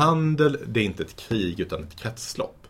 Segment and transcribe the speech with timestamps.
[0.00, 2.66] handel, det är inte ett krig utan ett kretslopp.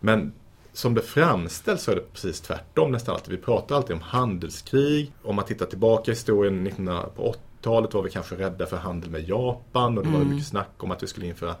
[0.00, 0.32] Men
[0.72, 3.30] som det framställs så är det precis tvärtom nästan alltid.
[3.30, 5.12] Vi pratar alltid om handelskrig.
[5.22, 9.10] Om man tittar tillbaka i historien, 19, på 80-talet var vi kanske rädda för handel
[9.10, 10.30] med Japan och det var Mm.
[10.30, 11.54] mycket snack om att vi skulle införa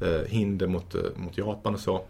[0.00, 2.04] eh, hinder mot, eh, mot Japan och så.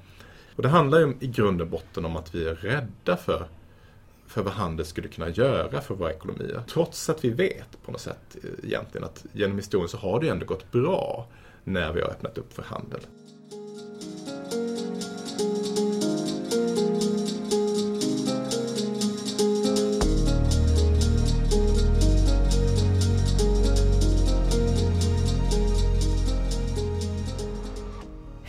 [0.57, 3.49] Och det handlar ju i grund och botten om att vi är rädda för,
[4.27, 6.63] för vad handel skulle kunna göra för våra ekonomier.
[6.73, 10.27] Trots att vi vet på något sätt eh, egentligen att genom historien så har det
[10.27, 11.27] ju ändå gått bra
[11.65, 13.01] när vi har öppnat upp för handel.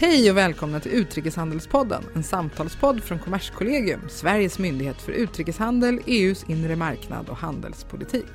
[0.02, 6.76] Hej och välkomna till Utrikeshandelspodden, en samtalspodd från Kommerskollegium, Sveriges myndighet för utrikeshandel, EUs inre
[6.76, 8.26] marknad och handelspolitik.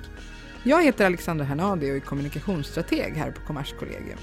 [0.62, 4.19] Jag heter Alexandra Hernadi och är kommunikationsstrateg här på Kommerskollegium.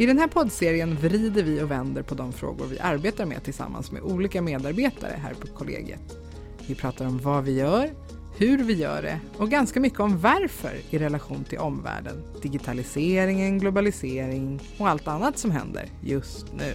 [0.00, 3.92] I den här poddserien vrider vi och vänder på de frågor vi arbetar med tillsammans
[3.92, 6.18] med olika medarbetare här på kollegiet.
[6.66, 7.90] Vi pratar om vad vi gör,
[8.36, 14.60] hur vi gör det och ganska mycket om varför i relation till omvärlden, digitaliseringen, globalisering
[14.78, 16.74] och allt annat som händer just nu.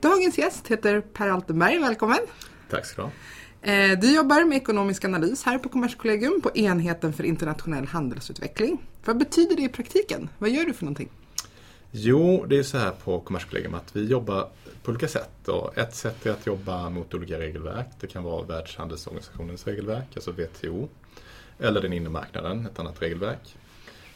[0.00, 2.18] Dagens gäst heter Per Altenberg, välkommen!
[2.70, 3.12] Tack ska du ha.
[3.66, 8.78] Eh, du jobbar med ekonomisk analys här på Kommerskollegium på enheten för internationell handelsutveckling.
[9.04, 10.28] Vad betyder det i praktiken?
[10.38, 11.08] Vad gör du för någonting?
[11.90, 14.48] Jo, det är så här på Kommerskollegium att vi jobbar
[14.82, 15.48] på olika sätt.
[15.48, 17.86] Och ett sätt är att jobba mot olika regelverk.
[18.00, 20.88] Det kan vara Världshandelsorganisationens regelverk, alltså WTO.
[21.58, 23.56] Eller den inre marknaden, ett annat regelverk.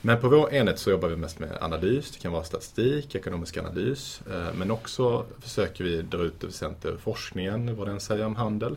[0.00, 2.10] Men på vår enhet så jobbar vi mest med analys.
[2.10, 4.22] Det kan vara statistik, ekonomisk analys.
[4.30, 8.36] Eh, men också försöker vi dra ut det väsentliga ur forskningen, vad den säger om
[8.36, 8.76] handel.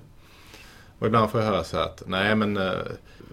[1.02, 2.72] Och ibland får jag höra så här att nej men eh,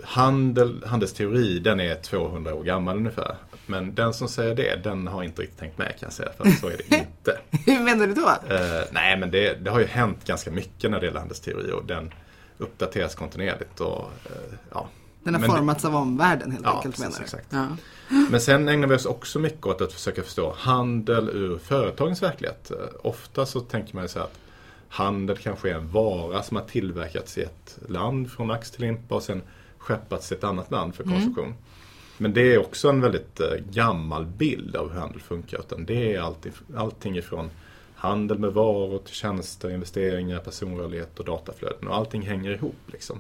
[0.05, 3.36] handel, handelsteori den är 200 år gammal ungefär.
[3.66, 6.28] Men den som säger det, den har inte riktigt tänkt med kan jag säga.
[6.36, 7.38] För så är det inte.
[7.66, 8.28] Hur menar du då?
[8.28, 11.84] Eh, nej men det, det har ju hänt ganska mycket när det gäller handelsteori och
[11.84, 12.12] den
[12.59, 13.81] uppdateras kontinuerligt.
[13.81, 14.32] Och, eh,
[14.72, 14.88] ja.
[15.25, 17.25] Den har Men det- formats av omvärlden helt Ja, enkelt precis, menar du?
[17.25, 17.47] exakt.
[17.50, 17.66] Ja.
[18.31, 22.70] Men sen ägnar vi oss också mycket åt att försöka förstå handel ur företagens verklighet.
[22.70, 24.38] Eh, Ofta så tänker man ju så här att
[24.88, 29.15] handel kanske är en vara som har tillverkats i ett land från ax till limpa
[29.15, 29.43] och sen
[29.78, 31.54] skeppats till ett annat land för konsumtion.
[32.19, 35.59] Men det är också en väldigt eh, gammal bild av hur handel funkar.
[35.59, 37.50] Utan det är alltid, allting ifrån
[37.94, 41.88] handel med varor till tjänster, investeringar, personrörlighet och dataflöden.
[41.88, 42.76] Och allting hänger ihop.
[42.87, 43.19] Liksom.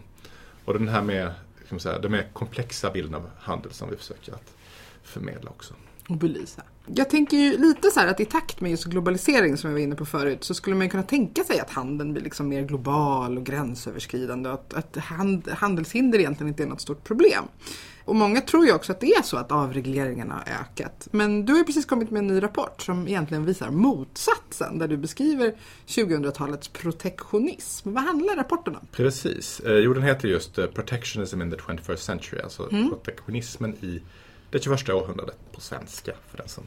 [0.64, 1.32] Och den här med,
[1.70, 4.54] man säga, den mer komplexa bilden av handel som vi försöker att
[5.02, 5.74] förmedla också.
[6.08, 6.62] Och belysa.
[6.94, 9.80] Jag tänker ju lite så här att i takt med just globalisering som vi var
[9.80, 13.38] inne på förut så skulle man kunna tänka sig att handeln blir liksom mer global
[13.38, 17.44] och gränsöverskridande och att, att hand, handelshinder egentligen inte är något stort problem.
[18.04, 21.08] Och många tror ju också att det är så att avregleringarna har ökat.
[21.10, 24.88] Men du har ju precis kommit med en ny rapport som egentligen visar motsatsen där
[24.88, 25.54] du beskriver
[25.86, 27.92] 2000-talets protektionism.
[27.92, 28.86] Vad handlar rapporten om?
[28.92, 29.60] Precis.
[29.60, 32.40] Eh, jo, den heter just eh, Protectionism in the 21st century.
[32.40, 34.02] Alltså protektionismen i
[34.50, 36.64] det 21 århundradet på svenska för den som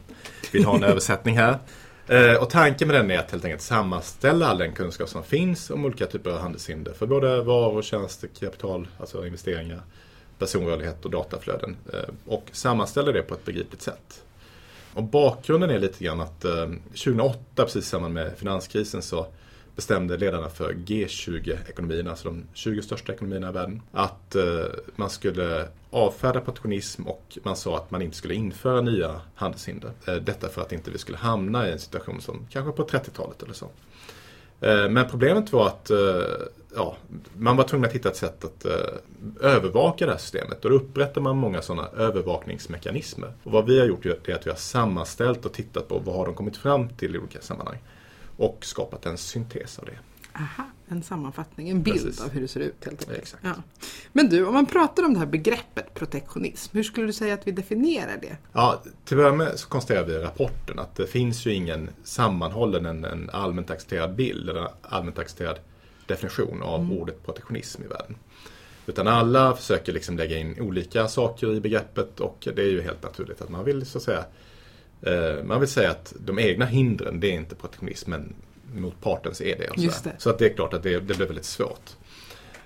[0.52, 1.60] vill ha en översättning här.
[2.08, 5.70] Eh, och tanken med den är att helt enkelt sammanställa all den kunskap som finns
[5.70, 9.82] om olika typer av handelshinder för både varor, tjänster, kapital, alltså investeringar,
[10.40, 11.78] personrörlighet och dataflöden.
[11.94, 14.24] Eh, och sammanställa det på ett begripligt sätt.
[14.94, 19.28] Och bakgrunden är lite grann att eh, 2008, precis i samband med finanskrisen, så
[19.76, 24.66] bestämde ledarna för G20-ekonomierna, alltså de 20 största ekonomierna i världen, att eh,
[24.96, 29.92] man skulle avfärda protektionism och man sa att man inte skulle införa nya handelshinder.
[30.08, 33.44] Eh, detta för att inte vi skulle hamna i en situation som kanske på 30-talet
[33.44, 33.70] eller så.
[34.62, 35.92] Eh, men problemet var att
[36.76, 36.98] ja,
[37.38, 38.66] man var tvungen att hitta ett sätt att
[39.42, 40.66] övervaka det här systemet.
[40.66, 43.34] Och då upprättar man många sådana övervakningsmekanismer.
[43.44, 46.26] Och vad vi har gjort är att vi har sammanställt och tittat på vad har
[46.26, 47.78] de kommit fram till i olika sammanhang.
[48.42, 49.98] Och skapat en syntes av det.
[50.34, 52.22] Aha, en sammanfattning, en bild Precis.
[52.22, 53.36] av hur det ser ut helt enkelt.
[53.42, 53.54] Ja.
[54.12, 57.48] Men du, om man pratar om det här begreppet protektionism, hur skulle du säga att
[57.48, 58.38] vi definierar det?
[58.54, 61.90] Ja, till att börja med så konstaterar vi i rapporten att det finns ju ingen
[62.04, 65.60] sammanhållen, en, en allmänt accepterad bild eller allmänt accepterad
[66.06, 68.16] definition av ordet protektionism i världen.
[68.86, 73.04] Utan alla försöker liksom lägga in olika saker i begreppet och det är ju helt
[73.04, 74.26] naturligt att man vill så att säga
[75.44, 78.34] man vill säga att de egna hindren, det är inte protektionism, men
[78.76, 79.70] motpartens är det.
[79.70, 80.12] Och så, Just där.
[80.12, 80.22] det.
[80.22, 81.90] så att det är klart att det, det blir väldigt svårt.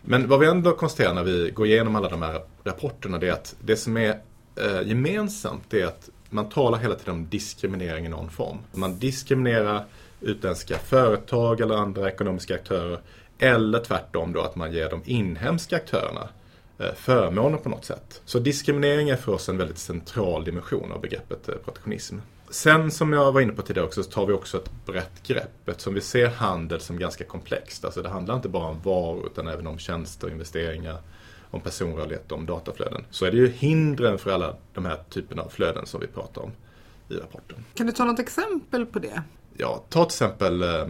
[0.02, 3.32] Men vad vi ändå konstaterar när vi går igenom alla de här rapporterna det är
[3.32, 4.20] att det som är
[4.56, 8.58] eh, gemensamt är att man talar hela tiden om diskriminering i någon form.
[8.72, 9.86] Man diskriminerar
[10.22, 13.00] utländska företag eller andra ekonomiska aktörer
[13.40, 16.28] eller tvärtom då att man ger de inhemska aktörerna eh,
[16.96, 18.22] förmåner på något sätt.
[18.26, 22.18] Så diskriminering är för oss en väldigt central dimension av begreppet eh, protektionism.
[22.50, 25.70] Sen som jag var inne på tidigare också så tar vi också ett brett grepp
[25.70, 27.86] eftersom vi ser handel som ganska komplext.
[27.86, 30.98] Alltså det handlar inte bara om varor utan även om tjänster, investeringar,
[31.52, 33.06] om personrörlighet om dataflöden.
[33.10, 36.42] Så är det ju hindren för alla de här typerna av flöden som vi pratar
[36.42, 36.52] om
[37.10, 37.64] i rapporten.
[37.74, 39.24] Kan du ta något exempel på det?
[39.58, 40.88] Ja, ta till exempel eh,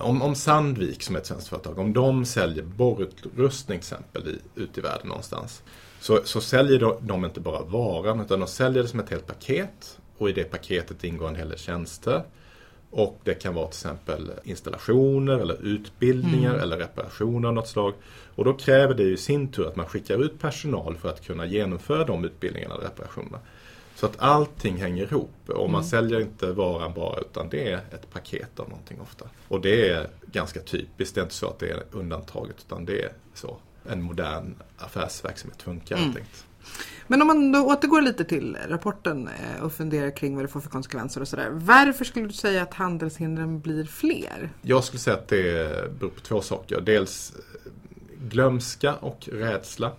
[0.00, 4.60] om, om Sandvik som är ett svenskt företag, om de säljer borrutrustning till exempel i,
[4.60, 5.62] ute i världen någonstans.
[6.00, 9.26] Så, så säljer de, de inte bara varan utan de säljer det som ett helt
[9.26, 12.22] paket och i det paketet ingår en hel del tjänster.
[12.90, 16.62] Och det kan vara till exempel installationer eller utbildningar mm.
[16.62, 17.94] eller reparationer av något slag.
[18.34, 21.46] Och då kräver det i sin tur att man skickar ut personal för att kunna
[21.46, 23.38] genomföra de utbildningarna och reparationerna.
[24.02, 25.90] Så att allting hänger ihop och man mm.
[25.90, 29.24] säljer inte varan bara utan det är ett paket av någonting ofta.
[29.48, 33.02] Och det är ganska typiskt, det är inte så att det är undantaget utan det
[33.02, 33.56] är så
[33.88, 36.14] en modern affärsverksamhet funkar mm.
[37.06, 40.60] Men om man då återgår lite till rapporten eh, och funderar kring vad det får
[40.60, 41.48] för konsekvenser och sådär.
[41.52, 44.50] Varför skulle du säga att handelshindren blir fler?
[44.62, 46.80] Jag skulle säga att det beror på två saker.
[46.80, 47.72] Dels eh,
[48.28, 49.92] glömska och rädsla.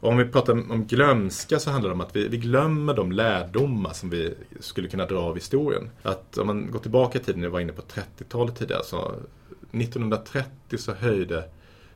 [0.00, 3.12] Och om vi pratar om glömska så handlar det om att vi, vi, glömmer de
[3.12, 5.90] lärdomar som vi skulle kunna dra av historien.
[6.02, 9.14] Att om man går tillbaka i tiden, jag var inne på 30-talet tidigare, så
[9.72, 11.44] 1930 så höjde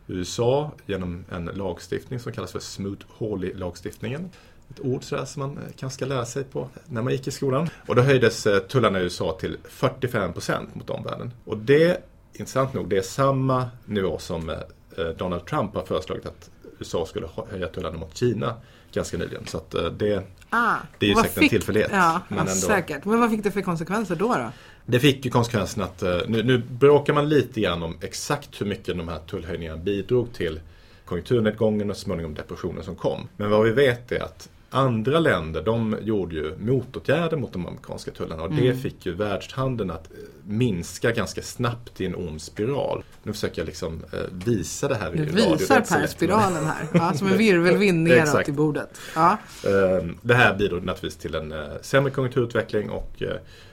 [0.06, 4.28] USA genom en lagstiftning som kallas för Smoot-Hawley-lagstiftningen.
[4.70, 7.30] Ett ord sådär som man eh, kanske ska lära sig på när man gick i
[7.30, 7.68] skolan.
[7.86, 11.30] Och då höjdes eh, tullarna i USA till 45% mot omvärlden.
[11.44, 16.50] Och det, intressant nog, det är samma nivå som eh, Donald Trump har föreslagit att
[16.82, 18.54] USA skulle höja tullarna mot Kina
[18.92, 19.46] ganska nyligen.
[19.46, 21.90] Så eh, det, ah, det är ju säkert fick, en tillfällighet.
[21.92, 23.04] Ja, men, ändå, säkert.
[23.04, 24.28] men vad fick det för konsekvenser då?
[24.28, 24.50] då?
[24.86, 28.66] Det fick ju konsekvensen att eh, nu, nu bråkar man lite grann om exakt hur
[28.66, 30.60] mycket de här tullhöjningarna bidrog till
[31.04, 33.28] konjunkturnedgången och småningom depressionen som kom.
[33.36, 38.10] Men vad vi vet är att andra länder de gjorde ju motåtgärder mot de amerikanska
[38.10, 38.64] tullarna och mm.
[38.64, 43.04] det fick ju världshandeln att eh, minska ganska snabbt i en ond spiral.
[43.22, 45.24] Nu försöker jag liksom eh, visa det här i radio.
[45.24, 49.00] Du visar Per-spiralen här, ja, som en virvelvind neråt i bordet.
[49.14, 49.38] Ja.
[49.66, 53.22] Ehm, det här bidrog naturligtvis till en sämre konjunkturutveckling och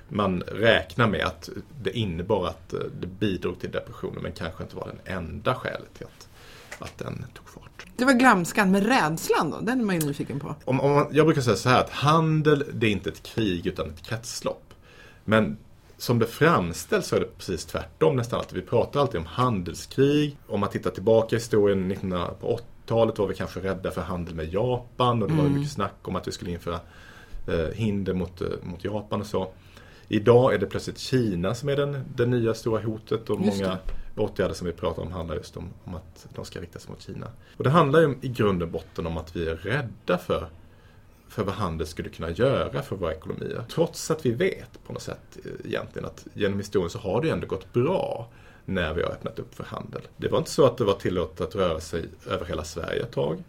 [0.10, 1.50] man räknar med att
[1.82, 5.94] det innebar att eh, det bidrog till depressionen men kanske inte var den enda skälet
[5.98, 6.30] till att,
[6.80, 7.46] att den tog.
[8.00, 9.60] Det var glömskan, men rädslan då?
[9.60, 10.56] Den är man ju nyfiken på.
[10.66, 13.68] Om, om man, jag brukar säga så här att handel det är inte ett krig
[13.68, 14.74] utan ett kretslopp.
[15.26, 15.58] Men
[15.98, 18.40] som det framställs så är det precis tvärtom nästan.
[18.40, 20.38] Att vi pratar alltid om handelskrig.
[20.48, 25.22] Om man tittar tillbaka i historien, 1980-talet var vi kanske rädda för handel med Japan
[25.24, 25.54] och det var mm.
[25.54, 26.80] mycket snack om att vi skulle införa
[27.48, 29.52] eh, hinder mot, eh, mot Japan och så.
[30.08, 33.78] Idag är det plötsligt Kina som är den, det nya stora hotet och många
[34.16, 37.32] åtgärder som vi pratar om handlar just om, om att de ska riktas mot Kina.
[37.58, 40.50] Och det handlar ju i grund och botten om att vi är rädda för,
[41.28, 43.64] för vad handel skulle kunna göra för våra ekonomier.
[43.70, 47.30] Trots att vi vet på något sätt eh, egentligen att genom historien så har det
[47.30, 48.30] ändå gått bra
[48.66, 50.02] när vi har öppnat upp för handel.
[50.18, 53.12] Det var inte så att det var tillåtet att röra sig över hela Sverige ett
[53.12, 53.44] tag.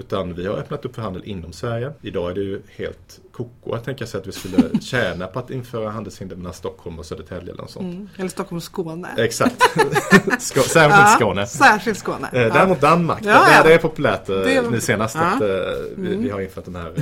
[0.00, 1.92] Utan vi har öppnat upp för handel inom Sverige.
[2.02, 5.50] Idag är det ju helt koko att tänka sig att vi skulle tjäna på att
[5.50, 7.94] införa handelshinder mellan Stockholm och Södertälje eller något sånt.
[7.94, 8.08] Mm.
[8.16, 9.08] Eller Stockholm och Skåne.
[9.16, 9.62] Exakt.
[10.38, 11.46] Skå särskilt ja, Skåne.
[11.46, 12.28] Särskilt Skåne.
[12.32, 13.20] Eh, däremot Danmark.
[13.24, 13.62] Ja, ja.
[13.62, 14.70] Det är populärt eh, det...
[14.70, 15.48] nu senast att eh,
[15.96, 16.22] vi, mm.
[16.22, 16.92] vi, har infört de här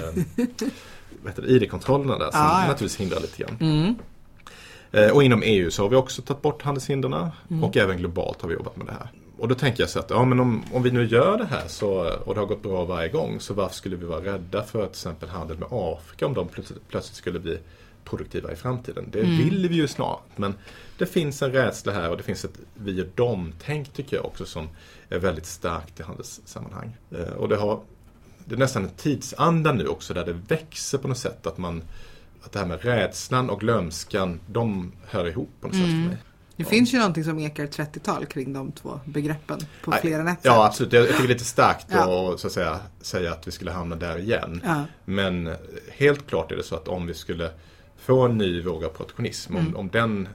[1.36, 3.56] eh, ID-kontrollerna där som ja, naturligtvis hindrar lite grann.
[3.60, 3.94] Mm.
[4.92, 7.64] Eh, och inom EU så har vi också tagit bort handelshindren mm.
[7.64, 9.10] och även globalt har vi jobbat med det här.
[9.38, 11.68] Och då tänker jag så att ja, men om, om vi nu gör det här
[11.68, 11.90] så,
[12.24, 14.90] och det har gått bra varje gång så varför skulle vi vara rädda för till
[14.90, 17.58] exempel handel med Afrika om de plötsligt, plötsligt skulle bli
[18.04, 19.08] produktiva i framtiden.
[19.12, 19.38] Det mm.
[19.38, 20.54] vill vi ju snart men
[20.98, 24.46] det finns en rädsla här och det finns ett vi och dem-tänk tycker jag också
[24.46, 24.68] som
[25.08, 26.96] är väldigt starkt i handelssammanhang.
[27.10, 27.80] Eh, och det, har,
[28.44, 31.82] det är nästan en tidsanda nu också där det växer på något sätt att man
[32.42, 35.86] att det här med rädslan och glömskan, de hör ihop på något mm.
[35.86, 36.08] sätt för mm.
[36.08, 36.18] mig.
[36.58, 36.70] Det ja.
[36.70, 40.48] finns ju någonting som ekar 30-tal kring de två begreppen på Nej, flera nätter.
[40.48, 40.92] Ja, absolut.
[40.92, 42.32] Jag tycker det är lite starkt ja.
[42.32, 44.60] att så att säga, säga att vi skulle hamna där igen.
[44.64, 44.84] Ja.
[45.04, 45.54] Men
[45.92, 47.50] helt klart är det så att om vi skulle
[47.96, 49.66] få en ny våg av protektionism, mm.
[49.66, 50.28] om, om den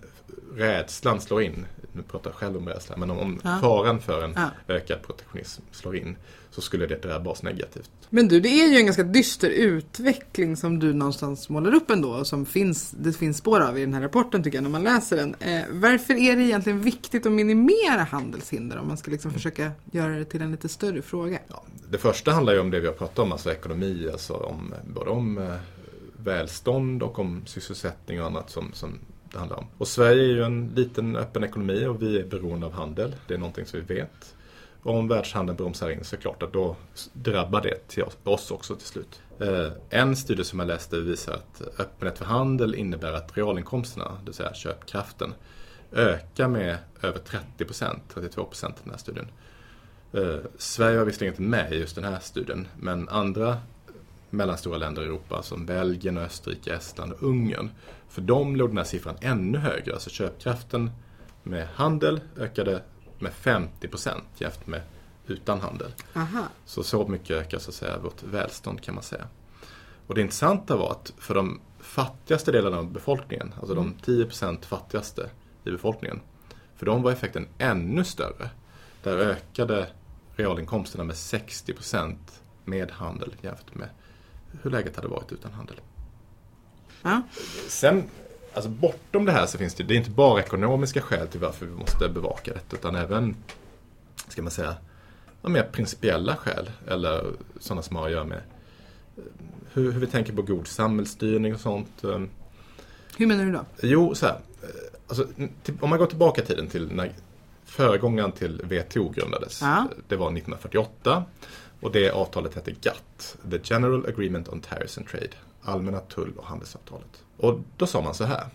[0.56, 3.58] rädslan slår in, nu pratar jag själv om rädsla, men om, om ja.
[3.62, 6.16] faran för en ökad protektionism slår in
[6.52, 7.92] så skulle det drabba oss negativt.
[8.10, 12.10] Men du, det är ju en ganska dyster utveckling som du någonstans målar upp ändå
[12.10, 14.84] och som finns, det finns spår av i den här rapporten tycker jag när man
[14.84, 15.36] läser den.
[15.40, 19.40] Eh, varför är det egentligen viktigt att minimera handelshinder om man ska liksom mm.
[19.40, 21.40] försöka göra det till en lite större fråga?
[21.48, 24.74] Ja, det första handlar ju om det vi har pratat om, alltså ekonomi, alltså om,
[24.94, 25.56] både om eh,
[26.24, 29.00] välstånd och om sysselsättning och annat som, som
[29.34, 29.68] det handlar om.
[29.78, 33.16] Och Sverige är ju en liten öppen ekonomi och vi är beroende av handel.
[33.28, 34.36] Det är någonting som vi vet.
[34.84, 36.76] om världshandeln bromsar in så är det klart att då
[37.14, 39.22] drabbar det till oss också till slut.
[39.40, 44.26] Eh, en studie som jag läste visar att öppenhet för handel innebär att realinkomsterna, det
[44.26, 45.34] vill säga köpkraften,
[45.92, 49.28] ökar med över 30 procent, 32 procent i den här studien.
[50.14, 53.58] Eh, Sverige var visserligen inte med i just den här studien, men andra
[54.34, 57.70] mellanstora länder i Europa som Belgien, Österrike, Estland och Ungern.
[58.10, 59.94] För dem låg den här siffran ännu högre.
[59.94, 60.92] Alltså köpkraften
[61.44, 62.84] med handel ökade
[63.20, 64.82] med 50 procent jämfört med
[65.28, 65.92] utan handel.
[66.16, 66.44] Aha.
[66.66, 69.28] Så så mycket ökar så att säga vårt välstånd kan man säga.
[70.08, 74.66] Och det intressanta var att för de fattigaste delarna av befolkningen, alltså de 10 procent
[74.66, 75.30] fattigaste
[75.64, 76.20] i befolkningen,
[76.76, 78.50] för dem var effekten ännu större.
[79.04, 79.88] Där ökade
[80.36, 83.90] realinkomsterna med 60 procent med handel jämfört med
[84.62, 85.76] hur läget hade varit utan handel.
[87.02, 87.22] Ja.
[87.68, 88.04] Sen,
[88.54, 91.66] alltså bortom det här så finns det, det är inte bara ekonomiska skäl till varför
[91.66, 93.36] vi måste bevaka detta utan även,
[94.28, 94.76] ska man säga,
[95.42, 97.26] mer principiella skäl eller
[97.60, 98.42] sådana som har att göra med
[99.18, 99.24] eh,
[99.74, 102.04] hur, hur vi tänker på god samhällsstyrning och sånt.
[102.04, 102.22] Eh,
[103.18, 103.66] Hur menar du då?
[103.82, 104.70] Jo, så här, eh,
[105.08, 105.28] alltså,
[105.80, 107.12] om man går tillbaka i tiden till när
[107.66, 109.62] föregångaren till WTO grundades.
[109.62, 109.88] Ja.
[110.08, 111.24] Det var 1948
[111.84, 115.30] och det avtalet hette GATT, The General Agreement on Tariffs and Trade,
[115.62, 117.24] Allmänna tull och handelsavtalet.
[117.38, 118.46] Och då sa man så här,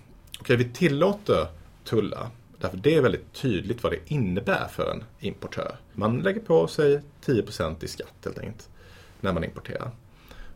[0.41, 1.47] okej vi tillåter
[1.85, 2.31] tullar
[2.61, 5.77] Därför det är väldigt tydligt vad det innebär för en importör.
[5.93, 8.69] Man lägger på sig 10% i skatt helt enkelt
[9.21, 9.91] när man importerar.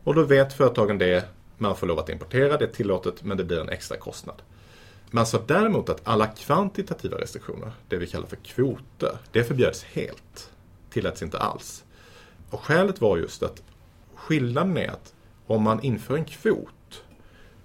[0.03, 1.25] Och då vet företagen det,
[1.57, 4.41] man får lov att importera, det är tillåtet men det blir en extra kostnad.
[5.11, 10.51] Man sa däremot att alla kvantitativa restriktioner, det vi kallar för kvoter, det förbjöds helt.
[10.89, 11.83] Tilläts inte alls.
[12.53, 13.63] Och skälet var just att
[14.15, 15.13] skillnaden är att
[15.47, 17.03] om man inför en kvot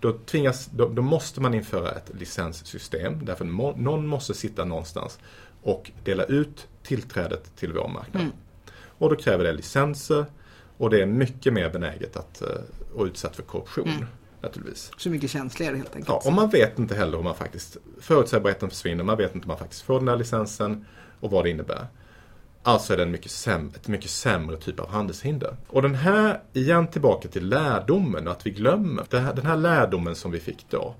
[0.00, 3.24] då, tvingas, då, då måste man införa ett licenssystem.
[3.24, 5.18] Därför må, någon måste sitta någonstans
[5.62, 8.22] och dela ut tillträdet till vår marknad.
[8.22, 8.34] Mm.
[8.98, 10.26] Och då kräver det licenser
[10.78, 12.48] och det är mycket mer benäget att, eh,
[12.94, 13.88] och utsatt för korruption.
[13.88, 14.06] Mm.
[14.40, 14.90] Naturligtvis.
[14.96, 16.08] Så mycket känsligare helt enkelt.
[16.08, 19.48] Ja, och man vet inte heller om man faktiskt, förutsägbarheten försvinner, man vet inte om
[19.48, 20.86] man faktiskt får den där licensen
[21.20, 21.86] och vad det innebär.
[22.68, 25.56] Alltså är det en mycket säm- ett mycket sämre typ av handelshinder.
[25.68, 29.04] Och den här, igen tillbaka till lärdomen att vi glömmer.
[29.12, 30.94] Här, den här lärdomen som vi fick då.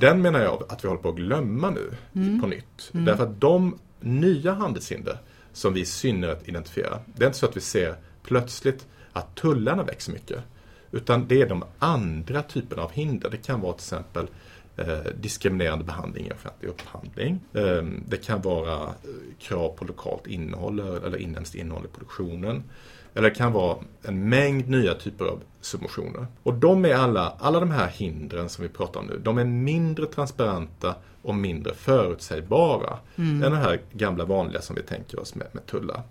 [0.00, 1.90] Den menar jag att vi håller på att glömma nu
[2.40, 2.90] på nytt.
[2.92, 5.18] Därför att de nya handelshinder
[5.52, 7.00] som vi i synnerhet identifierar.
[7.16, 10.38] Det är inte så att vi ser plötsligt att tullarna växer mycket.
[10.90, 13.30] Utan det är de andra typerna av hinder.
[13.30, 14.26] Det kan vara till exempel
[15.20, 17.40] diskriminerande behandling i offentlig upphandling.
[17.52, 18.88] Eh, det kan vara eh,
[19.38, 22.62] krav på lokalt innehåll eller inhemskt innehåll i produktionen.
[23.14, 26.26] Eller det kan vara en mängd nya typer av subventioner.
[26.42, 29.44] Och de är alla, alla de här hindren som vi pratar om nu, de är
[29.44, 35.46] mindre transparenta och mindre förutsägbara än de här gamla vanliga som vi tänker oss med,
[35.52, 36.02] med tullar.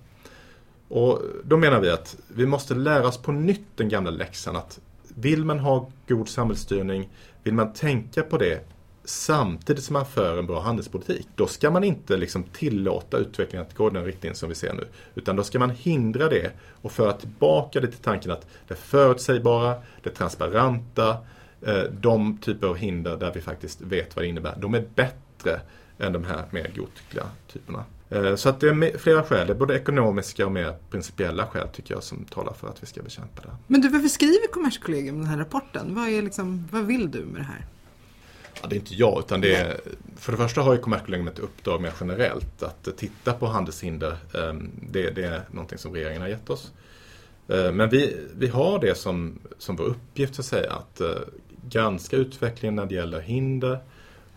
[0.88, 4.79] Och då menar vi att vi måste lära oss på nytt den gamla läxan att
[5.15, 7.10] vill man ha god samhällsstyrning,
[7.43, 8.67] vill man tänka på det
[9.05, 13.75] samtidigt som man för en bra handelspolitik, då ska man inte liksom tillåta utvecklingen att
[13.75, 14.88] gå i den riktning som vi ser nu.
[15.15, 16.51] Utan då ska man hindra det
[16.82, 21.17] och föra tillbaka det till tanken att det förutsägbara, det transparenta,
[21.62, 25.62] eh, de typer av hinder där vi faktiskt vet vad det innebär, de är bättre
[26.00, 27.84] än de här mer godtyckliga typerna.
[28.13, 31.67] Eh, Så att det är flera skäl, det är både ekonomiska och mer principiella skäl
[31.67, 33.50] tycker jag som talar för att vi ska bekämpa det.
[33.67, 35.96] Men du, varför skriver Kommerskollegium den här rapporten?
[35.96, 37.65] Vad, är liksom, vad vill du med det här?
[38.62, 39.79] Ja, det är inte jag, utan det är,
[40.17, 44.17] för det första har ju Kommerskollegium ett uppdrag mer generellt att titta på handelshinder.
[44.34, 44.53] Eh,
[44.91, 46.72] Det, det är någonting som regeringen har gett oss.
[47.48, 51.08] Eh, Men vi, vi har det som, som vår uppgift så att säga, att eh,
[51.70, 53.79] granska utvecklingen när det gäller hinder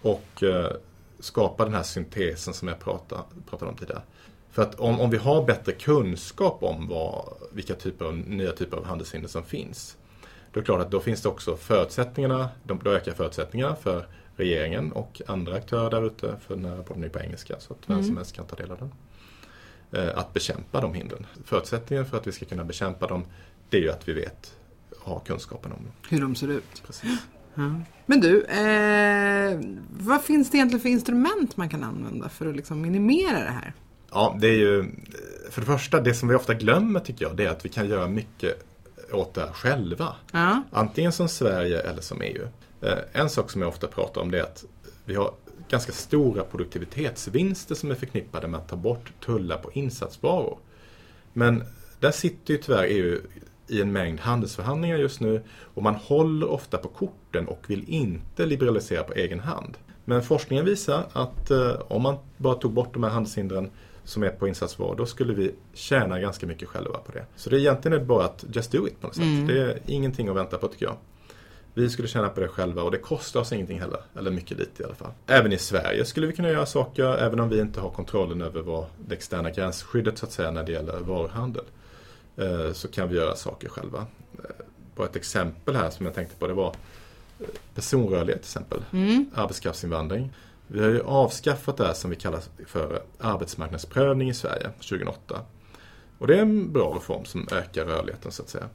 [0.03, 0.71] och eh,
[1.21, 4.03] skapa den här syntesen som jag pratade, pratade om tidigare.
[4.51, 8.77] För att om, om vi har bättre kunskap om vad, vilka typer av, nya typer
[8.77, 9.97] av handelshinder som finns,
[10.53, 14.07] då är det klart att då finns det också förutsättningarna, de- då ökar förutsättningarna för
[14.37, 17.91] regeringen och andra aktörer där ute, för den här rapporten är på engelska så att
[17.91, 18.93] vem som helst kan ta del av den,
[20.03, 21.27] eh, att bekämpa de hindren.
[21.45, 23.25] Förutsättningen för att vi ska kunna bekämpa dem,
[23.71, 24.55] det är ju att vi vet,
[24.99, 25.93] har kunskapen om dem.
[26.09, 26.83] Hur de ser ut?
[26.87, 27.11] Precis.
[28.07, 29.61] Men du, eh,
[29.91, 33.73] vad finns det egentligen för instrument man kan använda för att liksom minimera det här?
[34.11, 34.85] Ja, det är ju,
[35.51, 37.89] för det första, det som vi ofta glömmer tycker jag, det är att vi kan
[37.89, 38.67] göra mycket
[39.13, 40.15] åt det här själva.
[40.33, 40.63] Ja.
[40.71, 42.49] Antingen som Sverige eller som EU.
[42.81, 44.65] Eh, En sak som jag ofta pratar om det är att
[45.05, 45.31] vi har
[45.69, 50.59] ganska stora produktivitetsvinster som är förknippade med att ta bort tullar på insatsvaror.
[51.33, 51.65] Men
[52.01, 53.21] där sitter ju tyvärr EU
[53.69, 55.43] i en mängd handelsförhandlingar just nu
[55.75, 59.77] och man håller ofta på korten och vill inte liberalisera på egen hand.
[60.05, 63.71] Men forskningen visar att eh, om man bara tog bort de här handelshindren
[64.05, 67.25] som är på insatsvaror, då skulle vi tjäna ganska mycket själva på det.
[67.37, 69.25] Så det är egentligen bara att just do it på något sätt.
[69.25, 69.47] Mm.
[69.47, 70.97] Det är ingenting att vänta på tycker jag.
[71.75, 74.01] Vi skulle tjäna på det själva och det kostar oss ingenting heller.
[74.19, 75.11] Eller mycket lite i alla fall.
[75.27, 78.63] Även i Sverige skulle vi kunna göra saker även om vi inte har kontrollen över
[78.63, 81.65] vad det externa gränsskyddet så att säga när det gäller varuhandel.
[82.37, 83.99] Eh, Så kan vi göra saker själva.
[84.39, 84.65] Eh,
[84.97, 86.75] Bara ett exempel här som jag tänkte på det var
[87.41, 88.83] eh, personrörlighet till exempel.
[88.93, 89.31] Mm.
[89.35, 90.33] Arbetskraftsinvandring.
[90.67, 95.41] Vi har ju avskaffat det här som vi kallar för arbetsmarknadsprövning i Sverige 2008.
[96.19, 98.69] Och det är en bra reform som ökar rörligheten så att säga.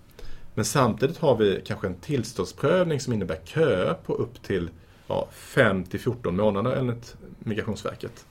[0.53, 4.69] Men samtidigt har vi kanske en tillståndsprövning som innebär köer på upp till
[5.07, 8.25] ja, 5-14 månader enligt Migrationsverket.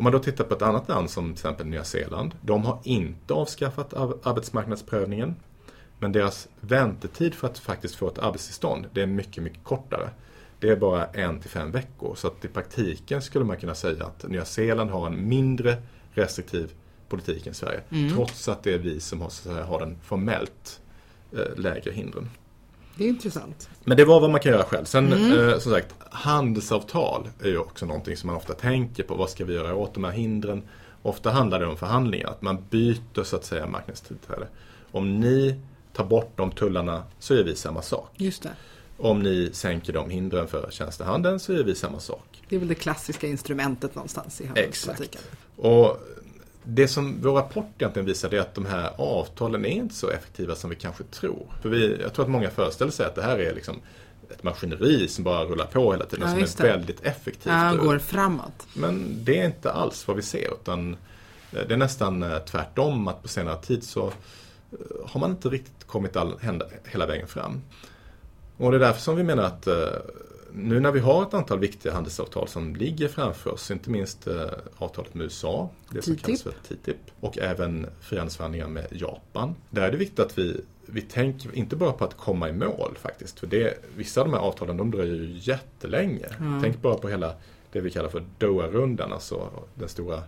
[0.00, 2.34] Om man då tittar på ett annat land som till exempel Nya Zeeland.
[2.42, 5.34] De har inte avskaffat ar- arbetsmarknadsprövningen.
[5.98, 10.10] Men deras väntetid för att faktiskt få ett arbetstillstånd, det är mycket, mycket kortare.
[10.60, 12.14] Det är bara en till fem veckor.
[12.14, 15.76] Så att i praktiken skulle man kunna säga att Nya Zeeland har en mindre
[16.12, 16.72] restriktiv
[17.08, 17.80] politik än Sverige.
[18.14, 20.80] Trots att det är vi som har, så säga, har den formellt
[21.32, 22.30] eh, lägre hindren.
[23.00, 23.70] Det är intressant.
[23.84, 24.84] Men det var vad man kan göra själv.
[24.84, 29.14] Sen eh, som sagt, handelsavtal är ju också någonting som man ofta tänker på.
[29.14, 30.62] Vad ska vi göra åt de här hindren?
[31.02, 34.46] Ofta handlar det om förhandlingar, att man byter så att säga marknadstillträde.
[34.90, 35.60] Om ni
[35.92, 38.10] tar bort de tullarna så gör vi samma sak.
[38.16, 38.50] Just det.
[38.96, 42.42] Om ni sänker de hindren för tjänstehandeln så gör vi samma sak.
[42.48, 45.20] Det är väl det klassiska instrumentet någonstans i handelspolitiken.
[45.56, 45.96] Och
[46.64, 50.54] det som vår rapport egentligen visar är att de här avtalen är inte så effektiva
[50.54, 51.46] som vi kanske tror.
[51.62, 53.80] För vi, jag tror att många föreställer sig att det här är liksom
[54.30, 57.52] ett maskineri som bara rullar på hela tiden, Ja, som är väldigt effektivt.
[57.52, 58.66] Ja, går framåt.
[58.74, 60.96] Men det är inte alls vad vi ser utan
[61.52, 64.12] eh, det är nästan eh, tvärtom att på senare tid så eh,
[65.06, 66.34] har man inte riktigt kommit all,
[66.84, 67.62] hela vägen fram.
[68.56, 69.68] Och det är därför som vi menar att
[70.54, 74.44] nu när vi har ett antal viktiga handelsavtal som ligger framför oss, inte minst eh,
[74.76, 76.26] avtalet med USA, det som TTIP.
[76.26, 79.54] kallas för TTIP, och även frihandelsförhandlingar med Japan.
[79.70, 82.96] Där är det viktigt att vi, vi tänker inte bara på att komma i mål
[83.00, 86.26] faktiskt, för det, vissa av de här avtalen de dröjer ju jättelänge.
[86.62, 87.34] Tänk bara på hela
[87.72, 90.22] det vi kallar för Doha-rundan, alltså den stora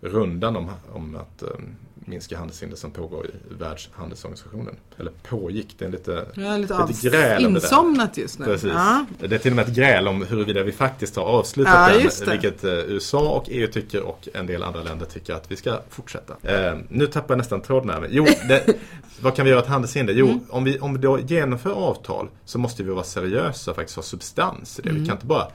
[0.00, 1.76] rundan om, om att um,
[2.10, 4.76] minska handelshinder som pågår i Världshandelsorganisationen.
[4.98, 8.44] Eller pågick, det är lite, är lite, lite gräl om insomnat just nu.
[8.44, 8.70] Precis.
[8.74, 9.06] Ja.
[9.20, 12.30] Det är till och med ett gräl om huruvida vi faktiskt har avslutat Ja, den,
[12.30, 15.80] vilket eh, USA och EU tycker och en del andra länder tycker att vi ska
[15.90, 16.34] fortsätta.
[16.42, 18.08] Eh, nu tappar jag nästan tråden här.
[18.10, 18.66] Jo, det,
[19.20, 20.14] vad kan vi göra åt handelshinder?
[20.14, 20.40] Jo, Mm.
[20.48, 24.02] om, vi, om vi då genomför avtal så måste vi vara seriösa och faktiskt ha
[24.02, 24.88] substans i det.
[24.90, 25.02] Mm.
[25.02, 25.46] Vi kan inte bara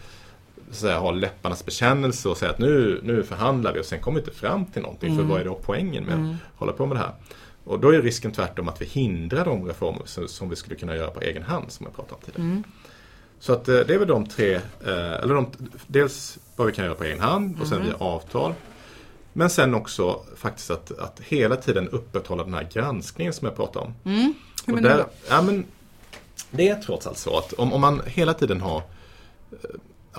[0.71, 4.19] så säga, ha läpparnas bekännelse och säga att nu, nu förhandlar vi och sen kommer
[4.19, 5.13] vi inte fram till någonting.
[5.13, 5.25] Mm.
[5.25, 7.13] För vad är då poängen med att hålla på med det här?
[7.63, 10.95] Och då är risken tvärtom att vi hindrar de reformer som, som vi skulle kunna
[10.95, 12.63] göra på egen hand som jag pratade om tidigare.
[13.39, 14.61] Så att eh, det är väl de tre, eh,
[15.13, 15.47] eller de,
[15.87, 18.53] dels vad vi kan göra på egen hand och sen via avtal.
[19.33, 23.85] Men sen också faktiskt att, att hela tiden upprätthålla den här granskningen som jag pratade
[23.85, 23.93] om.
[24.03, 24.33] Hur
[24.75, 25.65] Och menar du ja, men
[26.51, 29.69] det är trots allt så att om, om man hela tiden har eh,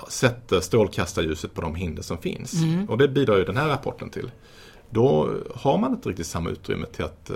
[0.07, 2.53] sätter strålkastarljuset på de hinder som finns.
[2.89, 4.31] Och det bidrar ju den här rapporten till.
[4.89, 7.35] Då har man inte riktigt samma utrymme till att eh,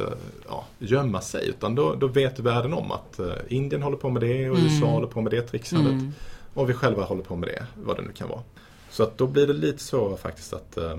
[0.49, 1.49] ja, gömma sig.
[1.49, 4.85] Utan då, då vet världen om att eh, Indien håller på med det och USA
[4.85, 6.15] håller på med det trixandet.
[6.53, 8.41] Och vi själva håller på med det, vad det nu kan vara.
[8.89, 10.97] Så att då blir det lite svårare faktiskt att, eh,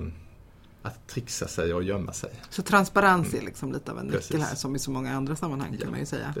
[0.83, 2.29] att trixa sig och gömma sig.
[2.49, 4.43] Så transparens är liksom lite av en nyckel Precis.
[4.43, 6.33] här som i så många andra sammanhang kan man ju säga.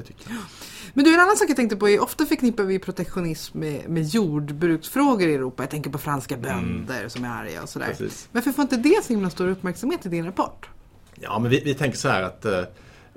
[0.93, 4.03] Men du, en annan sak jag tänkte på är ofta förknippar vi protektionism med, med
[4.03, 5.63] jordbruksfrågor i Europa.
[5.63, 7.87] Jag tänker på franska bönder som är arga och sådär.
[7.87, 8.29] Precis.
[8.31, 10.69] Varför får inte det så himla stor uppmärksamhet i din rapport?
[11.15, 12.63] Ja, men vi, vi tänker så här att eh,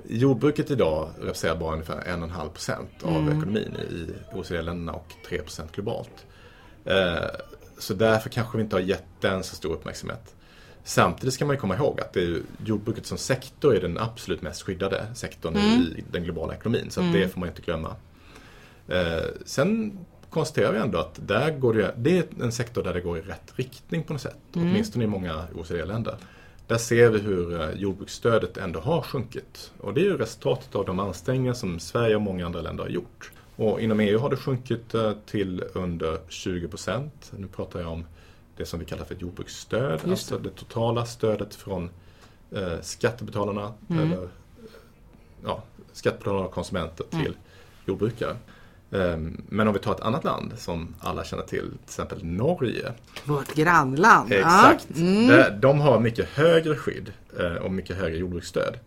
[0.07, 6.25] jordbruket idag representerar bara ungefär 1,5 procent av ekonomin i OECD-länderna och 3 procent globalt.
[6.85, 7.17] Eh,
[7.77, 10.35] så därför kanske vi inte har gett den så stor uppmärksamhet.
[10.87, 14.61] Samtidigt ska man ju komma ihåg att det jordbruket som sektor är den absolut mest
[14.61, 16.89] skyddade sektorn i den globala ekonomin.
[16.89, 17.95] Så att det får man inte glömma.
[18.87, 23.01] Eh, sen konstaterar vi ändå att där går det, det är en sektor där det
[23.01, 24.37] går i rätt riktning på något sätt.
[24.53, 26.15] Åtminstone i många OECD-länder.
[26.67, 29.71] Där ser vi hur eh, jordbruksstödet ändå har sjunkit.
[29.79, 32.91] Och det är ju resultatet av de ansträngningar som Sverige och många andra länder har
[32.91, 33.31] gjort.
[33.55, 37.31] Och inom EU har det sjunkit eh, till under 20 procent.
[37.37, 38.05] Nu pratar jag om
[38.57, 39.91] det som vi kallar för ett jordbruksstöd.
[39.93, 41.89] Just alltså det totala stödet från
[42.51, 44.29] eh, skattebetalarna, eller eh,
[45.43, 47.37] ja, skattebetalarna och konsumenter till
[47.85, 48.35] jordbrukare.
[48.91, 52.93] Ehm, Men om vi tar ett annat land som alla känner till, till exempel Norge.
[53.25, 54.31] Vårt grannland.
[54.33, 54.87] Exakt.
[54.89, 55.01] Ja.
[55.01, 55.59] Mm.
[55.59, 58.79] De har mycket högre skydd eh, och mycket högre jordbruksstöd.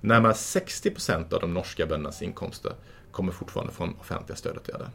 [0.00, 2.72] Närmare 60% av de norska böndernas inkomster
[3.10, 4.88] kommer fortfarande från offentliga stödåtgärder.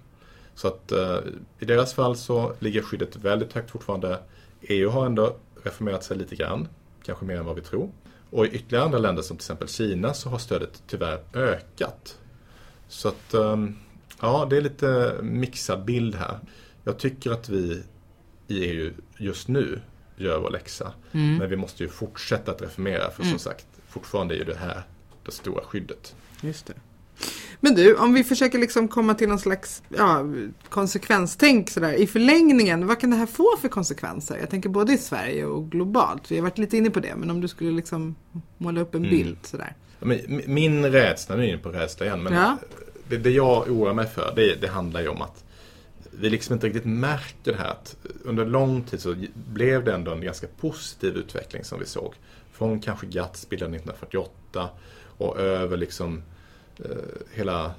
[0.59, 1.17] Så att eh,
[1.59, 4.19] i deras fall så ligger skyddet väldigt högt fortfarande.
[4.61, 6.67] EU har ändå reformerat sig lite grann.
[7.03, 7.91] kanske mer än vad vi tror.
[8.29, 12.17] Och i ytterligare andra länder som till exempel Kina så har stödet tyvärr ökat.
[12.87, 13.75] Så att, ehm,
[14.21, 16.39] ja det är lite mixad bild här.
[16.83, 17.83] Jag tycker att vi
[18.47, 19.81] i EU just nu
[20.15, 20.93] gör vår läxa.
[21.11, 21.37] Mm.
[21.37, 24.83] Men vi måste ju fortsätta att reformera för som sagt, fortfarande är ju det här
[25.25, 26.15] det stora skyddet.
[26.41, 26.73] Just det.
[27.61, 30.25] Men du, om vi försöker liksom komma till någon slags ja,
[30.69, 31.93] konsekvenstänk sådär.
[31.93, 34.37] I förlängningen, vad kan det här få för konsekvenser?
[34.37, 36.31] Jag tänker både i Sverige och globalt.
[36.31, 38.15] Vi har varit lite inne på det, men om du skulle liksom
[38.57, 39.09] måla upp en Mm.
[39.17, 39.75] bild sådär.
[40.47, 42.57] Min rädsla, nu är inne på rädsla igen, men Ja.
[43.07, 45.43] det, det jag oroar mig för det, det handlar ju om att
[46.11, 47.95] vi liksom inte riktigt märker det här att
[48.25, 52.13] under lång tid så blev det ändå en ganska positiv utveckling som vi såg.
[52.53, 54.69] Från kanske GATS bildade 1948
[55.17, 56.23] och över liksom
[57.33, 57.73] hela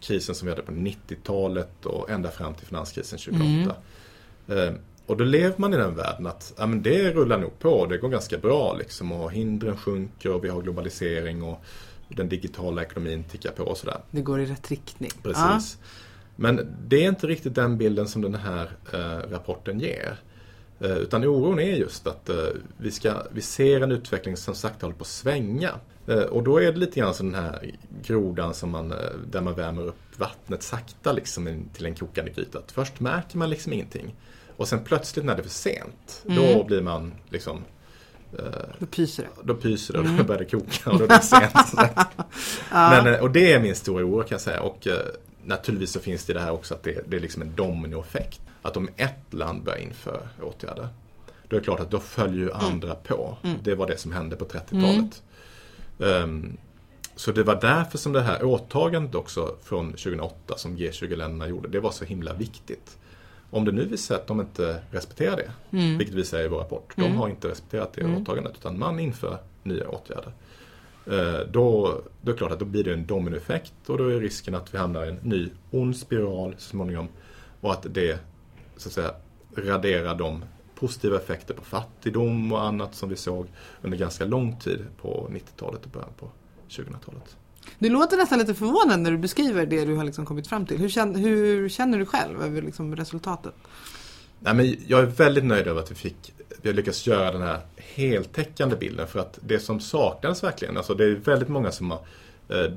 [0.00, 3.76] krisen som vi hade på 90-talet och ända fram till finanskrisen 2008.
[4.48, 4.74] Eh,
[5.06, 7.98] och då lever man i den världen att ja, men det rullar nog på, det
[7.98, 11.64] går ganska bra liksom och hindren sjunker och vi har globalisering och
[12.08, 14.00] den digitala ekonomin tickar på och sådär.
[14.10, 15.10] Det går i rätt riktning.
[15.22, 15.78] Precis.
[16.36, 20.16] Men det är inte riktigt den bilden som den här eh, rapporten ger.
[20.80, 22.36] Eh, utan oron är just att eh,
[22.78, 25.70] vi, ska, vi ser en utveckling som sakta håller på att svänga.
[26.06, 27.70] Eh, och då är det lite grann som den här
[28.02, 28.98] grodan som man, eh,
[29.30, 32.58] där man värmer upp vattnet sakta liksom till en kokande gryta.
[32.58, 34.14] Att Först märker man liksom ingenting.
[34.56, 37.64] Och sen plötsligt när det är för sent, då blir man liksom
[38.30, 38.44] Ja,
[38.78, 39.28] då pyser det.
[39.42, 41.72] då pyser det och då börjar det koka och då är det sent.
[42.70, 44.60] Men, eh, och det är min stora oro kan jag säga.
[44.60, 44.94] Och eh,
[45.44, 48.40] naturligtvis så finns det det här också att det, det är liksom en dominoeffekt.
[48.62, 50.88] Att om ett land börjar införa åtgärder,
[51.48, 53.36] då är det klart att då följer ju andra på.
[53.62, 55.22] Det var det som hände på 30-talet.
[56.00, 56.56] Ehm,
[57.16, 61.80] så det var därför som det här åtagandet också från 2008 som G20-länderna gjorde, det
[61.80, 62.98] var så himla viktigt.
[63.50, 65.50] Om det nu visar sig att de inte respekterar det,
[65.98, 69.38] vilket vi säger i vår rapport, de har inte respekterat det åtagandet utan man inför
[69.62, 70.32] nya åtgärder.
[71.06, 74.20] Eh, Då, då är det klart att då blir det en dominoeffekt och då är
[74.20, 77.08] risken att vi hamnar i en ny ond spiral så småningom
[77.60, 78.18] och att det
[78.76, 79.10] så att säga
[79.56, 80.44] raderar de
[80.80, 83.46] positiva effekter på fattigdom och annat som vi såg
[83.82, 86.30] under ganska lång tid på 90-talet och början på
[86.68, 87.36] 2000-talet.
[87.78, 90.78] Du låter nästan lite förvånad när du beskriver det du har liksom kommit fram till.
[90.78, 93.54] Hur känner, hur känner du själv över liksom resultatet?
[94.40, 97.42] Nej, men jag är väldigt nöjd över att vi fick vi har lyckats göra den
[97.42, 101.90] här heltäckande bilden för att det som saknades verkligen, alltså det är väldigt många som
[101.90, 102.00] har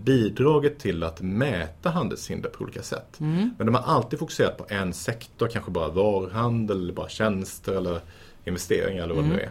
[0.03, 3.15] bidragit till att mäta handelshinder på olika sätt.
[3.58, 8.01] Men de har alltid fokuserat på en sektor, kanske bara varuhandel, eller bara tjänster eller
[8.45, 9.49] investeringar eller vad det nu är.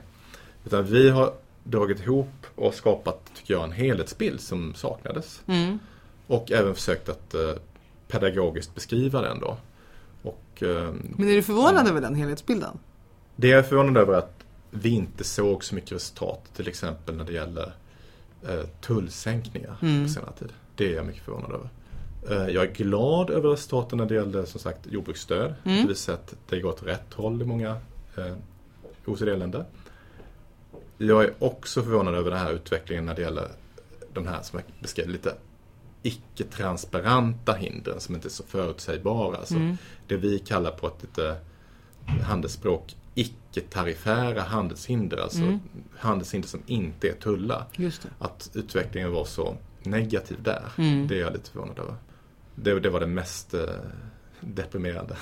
[0.65, 1.33] Utan vi har
[1.65, 5.43] dragit ihop och skapat, tycker jag, en helhetsbild som saknades.
[6.27, 7.51] Och även försökt att eh,
[8.09, 9.57] pedagogiskt beskriva den då.
[10.23, 12.79] Och, eh, Men är du förvånad över den helhetsbilden?
[13.37, 17.25] det jag är förvånad över att vi inte såg så mycket resultat, till exempel när
[17.25, 17.73] det gäller
[18.43, 20.53] eh, tullsänkningar på senare tid.
[20.77, 21.69] Det är jag mycket förvånad över.
[22.31, 25.55] Eh, jag är glad över resultaten när det gäller som sagt jordbruksstöd.
[25.83, 27.77] Det visar att det går åt rätt håll i många
[28.17, 28.35] eh,
[29.07, 29.65] OECD-länder.
[30.99, 33.49] Jag är också förvånad över den här utvecklingen när det gäller
[34.13, 35.35] de här som jag beskrev lite
[36.03, 39.37] icke-transparenta hindren som inte är så förutsägbara.
[39.37, 39.55] Alltså
[40.07, 41.37] Det vi kallar på ett lite
[42.23, 45.17] handelsspråk icke-tariffära handelshinder.
[45.17, 45.41] Alltså
[45.99, 47.67] handelshinder som inte är tullar.
[48.19, 50.63] Att utvecklingen var så negativ där,
[51.09, 51.95] det är jag lite förvånad över.
[52.55, 53.61] Det, det var det mest eh,
[54.41, 55.17] deprimerande.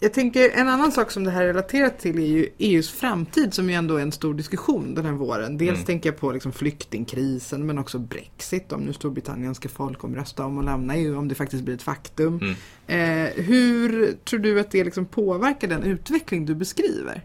[0.00, 3.54] Jag tänker en annan sak som det här är relaterat till är ju EUs framtid
[3.54, 5.58] som ju ändå är en stor diskussion den här våren.
[5.58, 10.58] Dels tänker jag på liksom flyktingkrisen men också Brexit om nu Storbritannien ska folkomrösta om
[10.58, 12.54] att lämna EU om det faktiskt blir ett faktum.
[12.86, 12.98] Eh,
[13.34, 17.22] hur tror du att det liksom påverkar den utveckling du beskriver?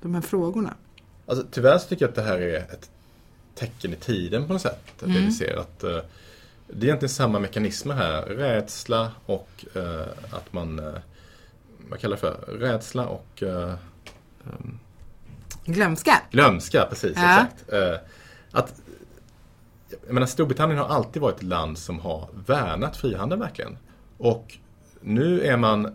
[0.00, 0.74] De här frågorna.
[1.26, 2.90] Alltså, tyvärr så tycker jag att det här är ett
[3.54, 4.84] tecken i tiden på något sätt.
[4.98, 5.98] Det vi ser att eh,
[6.66, 8.22] det är egentligen samma mekanismer här.
[8.22, 10.94] Rädsla och eh, att man, eh,
[11.90, 12.58] vad kallar det för?
[12.58, 13.74] Rädsla och eh,
[15.64, 16.22] Glömska.
[16.30, 17.12] glömska, precis.
[17.16, 17.42] Ja.
[17.42, 17.72] Exakt.
[17.72, 17.94] Eh,
[18.50, 18.80] att,
[20.06, 23.78] jag menar, Storbritannien har alltid varit ett land som har värnat frihandeln verkligen.
[24.18, 24.58] Och
[25.00, 25.92] nu är man eh,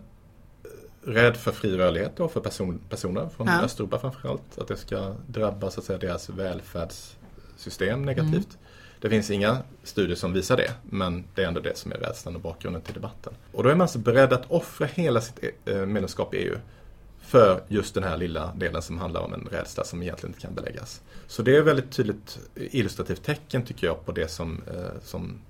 [1.02, 3.60] rädd för fri rörlighet då, för person, personer från Ja.
[3.62, 4.58] Östeuropa framförallt.
[4.58, 8.58] Att det ska drabba så att säga, deras välfärdssystem negativt.
[9.00, 12.36] Det finns inga studier som visar det, men det är ändå det som är rädslan
[12.36, 13.32] och bakgrunden till debatten.
[13.52, 16.56] Och då är man alltså beredd att offra hela sitt eh, medlemskap i EU
[17.20, 20.54] för just den här lilla delen som handlar om en rädsla som egentligen inte kan
[20.54, 21.00] beläggas.
[21.26, 25.40] Så det är ett väldigt tydligt illustrativt tecken tycker jag på det som, eh, som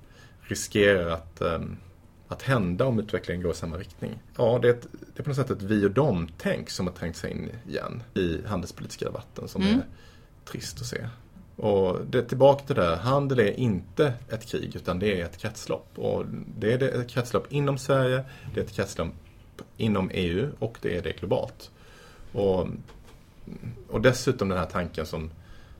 [0.40, 1.60] riskerar att, eh,
[2.28, 4.22] att hända om utvecklingen går i samma riktning.
[4.36, 6.94] Ja, det är, ett, det är på något sätt ett vi och dem-tänk som har
[6.94, 9.84] trängt sig in igen i handelspolitiska debatten som är
[10.44, 11.06] trist att se.
[11.56, 15.38] Och det, tillbaka till det, där, handel är inte ett krig utan det är ett
[15.38, 15.98] kretslopp.
[15.98, 16.24] Och
[16.58, 19.12] det är ett kretslopp inom Sverige, det är ett kretslopp
[19.76, 21.70] inom EU och det är det globalt.
[22.32, 22.68] Och,
[23.88, 25.30] och dessutom den här tanken som,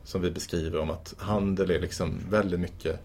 [0.05, 3.01] som vi beskriver om att handel är liksom väldigt mycket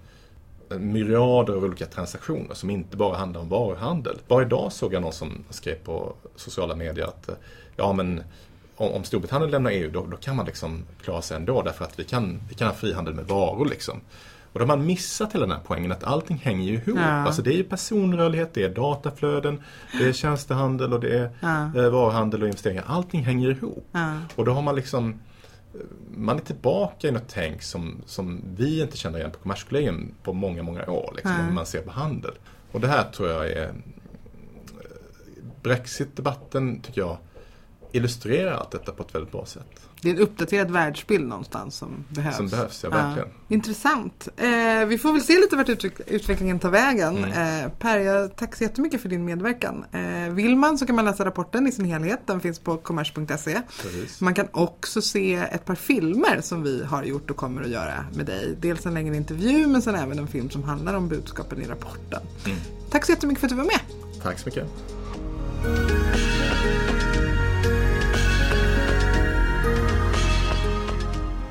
[0.71, 4.17] eh, myriader av olika transaktioner som inte bara handlar om varuhandel.
[4.27, 7.35] Bara idag såg jag någon som skrev på sociala medier att eh,
[7.75, 8.23] ja men
[8.79, 11.99] om, om Storbritannien lämnar EU då, då, kan man liksom klara sig ändå därför att
[11.99, 14.01] vi kan, vi kan ha frihandel med varor liksom.
[14.53, 16.99] Och då har man missat hela den här poängen att allting hänger ju ihop.
[16.99, 17.03] Ja.
[17.03, 19.61] Alltså det är ju personrörlighet, det är dataflöden,
[19.99, 21.81] det är tjänstehandel och det är ja.
[21.81, 22.83] Eh, varuhandel och investeringar.
[22.87, 23.87] Allting hänger ihop.
[23.91, 24.13] Ja.
[24.35, 25.19] Och då har man liksom
[26.15, 30.33] man är tillbaka i något tänk som, som vi inte känner igen på Kommerskollegium på
[30.33, 31.11] många, många år.
[31.15, 31.55] Liksom, mm.
[31.55, 32.31] man ser på handel.
[32.71, 33.73] Och det här tror jag är
[35.61, 37.17] Brexit-debatten tycker jag
[37.91, 39.89] illustrerar allt detta på ett väldigt bra sätt.
[40.01, 42.37] Det är en uppdaterad världsbild någonstans som behövs.
[42.37, 43.29] Som behövs, ja verkligen.
[43.47, 44.27] Ja, intressant.
[44.37, 47.17] Eh, vi får väl se lite vart utveck utvecklingen tar vägen.
[47.17, 47.63] Mm.
[47.63, 49.85] Eh, per, jag tack så jättemycket för din medverkan.
[49.91, 52.19] Eh, vill man så kan man läsa rapporten i sin helhet.
[52.25, 53.61] Den finns på kommers.se.
[54.19, 58.05] Man kan också se ett par filmer som vi har gjort och kommer att göra
[58.13, 58.55] med dig.
[58.59, 62.21] Dels en längre intervju men sen även en film som handlar om budskapen i rapporten.
[62.45, 62.57] Mm.
[62.89, 63.79] Tack så jättemycket för att du var med.
[64.23, 64.67] Tack så mycket.